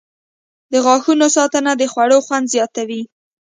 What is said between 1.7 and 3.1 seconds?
د خوړو خوند زیاتوي.